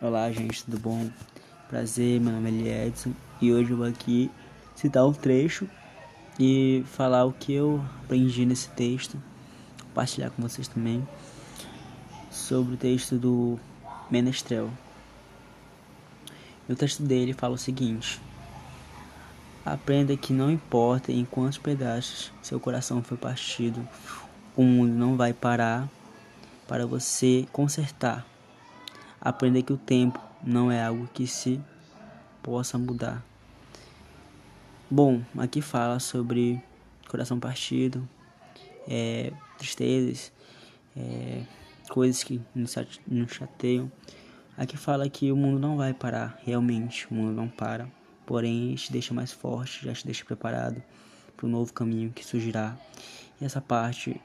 Olá, 0.00 0.32
gente, 0.32 0.64
tudo 0.64 0.78
bom? 0.78 1.10
Prazer, 1.68 2.18
meu 2.18 2.32
nome 2.32 2.66
é 2.66 2.86
Edson 2.86 3.12
e 3.42 3.52
hoje 3.52 3.72
eu 3.72 3.76
vou 3.76 3.86
aqui 3.86 4.30
citar 4.74 5.06
um 5.06 5.12
trecho 5.12 5.68
e 6.40 6.82
falar 6.86 7.26
o 7.26 7.32
que 7.32 7.52
eu 7.52 7.84
aprendi 8.02 8.46
nesse 8.46 8.70
texto, 8.70 9.22
compartilhar 9.82 10.30
com 10.30 10.40
vocês 10.40 10.66
também 10.66 11.06
sobre 12.30 12.72
o 12.72 12.76
texto 12.78 13.18
do 13.18 13.60
Menestrel. 14.10 14.70
o 16.66 16.74
texto 16.74 17.02
dele 17.02 17.34
fala 17.34 17.52
o 17.52 17.58
seguinte: 17.58 18.18
Aprenda 19.62 20.16
que 20.16 20.32
não 20.32 20.50
importa 20.50 21.12
em 21.12 21.26
quantos 21.26 21.58
pedaços 21.58 22.32
seu 22.40 22.58
coração 22.58 23.02
foi 23.02 23.18
partido, 23.18 23.86
o 24.56 24.62
mundo 24.62 24.94
não 24.94 25.18
vai 25.18 25.34
parar 25.34 25.86
para 26.66 26.86
você 26.86 27.46
consertar 27.52 28.26
Aprenda 29.26 29.60
que 29.60 29.72
o 29.72 29.76
tempo 29.76 30.20
não 30.40 30.70
é 30.70 30.84
algo 30.84 31.08
que 31.12 31.26
se 31.26 31.60
possa 32.40 32.78
mudar. 32.78 33.24
Bom, 34.88 35.20
aqui 35.36 35.60
fala 35.60 35.98
sobre 35.98 36.62
coração 37.08 37.40
partido, 37.40 38.08
é, 38.86 39.32
tristezas, 39.58 40.30
é, 40.96 41.42
coisas 41.88 42.22
que 42.22 42.40
nos 42.54 43.32
chateiam. 43.32 43.90
Aqui 44.56 44.76
fala 44.76 45.08
que 45.08 45.32
o 45.32 45.36
mundo 45.36 45.58
não 45.58 45.76
vai 45.76 45.92
parar, 45.92 46.38
realmente, 46.44 47.08
o 47.10 47.14
mundo 47.14 47.32
não 47.32 47.48
para. 47.48 47.90
Porém, 48.24 48.76
te 48.76 48.92
deixa 48.92 49.12
mais 49.12 49.32
forte, 49.32 49.84
já 49.86 49.92
te 49.92 50.04
deixa 50.04 50.24
preparado 50.24 50.80
para 51.36 51.46
o 51.46 51.48
novo 51.48 51.72
caminho 51.72 52.12
que 52.12 52.24
surgirá. 52.24 52.76
E 53.40 53.44
essa 53.44 53.60
parte, 53.60 54.20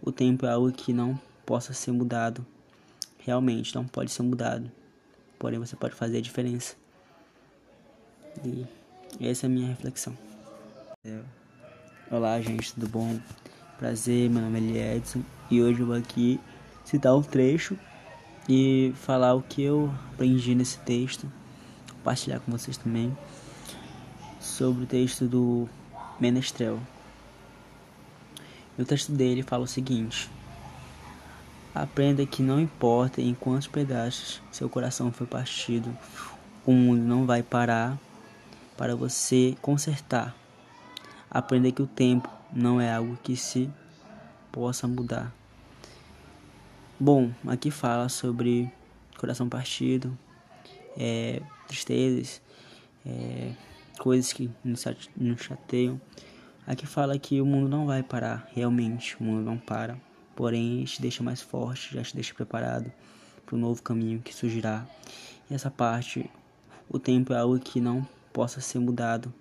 o 0.00 0.10
tempo 0.10 0.46
é 0.46 0.50
algo 0.50 0.72
que 0.72 0.90
não 0.90 1.20
possa 1.44 1.74
ser 1.74 1.92
mudado, 1.92 2.46
realmente 3.28 3.74
não 3.74 3.84
pode 3.84 4.10
ser 4.10 4.22
mudado. 4.22 4.70
Porém, 5.38 5.58
você 5.58 5.76
pode 5.76 5.94
fazer 5.94 6.16
a 6.16 6.20
diferença. 6.22 6.74
E 8.42 8.66
essa 9.20 9.44
é 9.44 9.48
a 9.48 9.50
minha 9.50 9.68
reflexão. 9.68 10.16
Olá, 12.10 12.40
gente, 12.40 12.72
tudo 12.72 12.88
bom? 12.88 13.20
Prazer, 13.78 14.30
meu 14.30 14.40
nome 14.40 14.78
é 14.78 14.96
Edson 14.96 15.22
e 15.50 15.62
hoje 15.62 15.80
eu 15.80 15.86
vou 15.86 15.94
aqui 15.94 16.40
citar 16.84 17.14
um 17.14 17.22
trecho 17.22 17.78
e 18.48 18.94
falar 18.96 19.34
o 19.34 19.42
que 19.42 19.62
eu 19.62 19.92
aprendi 20.14 20.54
nesse 20.54 20.78
texto, 20.78 21.30
compartilhar 21.92 22.40
com 22.40 22.50
vocês 22.50 22.78
também 22.78 23.16
sobre 24.40 24.84
o 24.84 24.86
texto 24.86 25.26
do 25.26 25.68
Menestrel. 26.18 26.80
o 28.78 28.84
texto 28.86 29.12
dele 29.12 29.42
fala 29.42 29.64
o 29.64 29.68
seguinte: 29.68 30.30
Aprenda 31.80 32.26
que 32.26 32.42
não 32.42 32.58
importa 32.58 33.20
em 33.20 33.32
quantos 33.32 33.68
pedaços 33.68 34.42
seu 34.50 34.68
coração 34.68 35.12
foi 35.12 35.28
partido, 35.28 35.96
o 36.66 36.72
mundo 36.72 37.02
não 37.02 37.24
vai 37.24 37.40
parar 37.40 37.96
para 38.76 38.96
você 38.96 39.56
consertar. 39.62 40.34
Aprenda 41.30 41.70
que 41.70 41.80
o 41.80 41.86
tempo 41.86 42.28
não 42.52 42.80
é 42.80 42.92
algo 42.92 43.16
que 43.22 43.36
se 43.36 43.70
possa 44.50 44.88
mudar. 44.88 45.32
Bom, 46.98 47.30
aqui 47.46 47.70
fala 47.70 48.08
sobre 48.08 48.68
coração 49.16 49.48
partido, 49.48 50.18
é, 50.96 51.40
tristezas, 51.68 52.42
é, 53.06 53.52
coisas 54.00 54.32
que 54.32 54.50
nos 54.64 54.82
chateiam. 55.40 56.00
Aqui 56.66 56.88
fala 56.88 57.16
que 57.20 57.40
o 57.40 57.46
mundo 57.46 57.68
não 57.68 57.86
vai 57.86 58.02
parar, 58.02 58.48
realmente, 58.52 59.16
o 59.20 59.22
mundo 59.22 59.44
não 59.44 59.56
para 59.56 59.96
porém 60.38 60.84
te 60.84 61.02
deixa 61.02 61.20
mais 61.20 61.42
forte, 61.42 61.96
já 61.96 62.00
te 62.00 62.14
deixa 62.14 62.32
preparado 62.32 62.92
para 63.44 63.56
o 63.56 63.58
novo 63.58 63.82
caminho 63.82 64.22
que 64.22 64.32
surgirá. 64.32 64.86
E 65.50 65.54
essa 65.54 65.68
parte, 65.68 66.30
o 66.88 66.96
tempo 66.96 67.32
é 67.32 67.38
algo 67.38 67.58
que 67.58 67.80
não 67.80 68.06
possa 68.32 68.60
ser 68.60 68.78
mudado, 68.78 69.34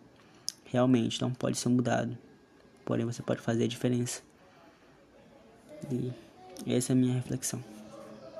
realmente 0.65 1.21
não 1.21 1.31
pode 1.31 1.55
ser 1.55 1.69
mudado, 1.69 2.17
porém 2.83 3.05
você 3.05 3.21
pode 3.21 3.41
fazer 3.41 3.65
a 3.65 3.67
diferença. 3.67 4.23
E 5.91 6.11
essa 6.65 6.93
é 6.93 6.95
a 6.95 6.97
minha 6.97 7.13
reflexão. 7.13 7.76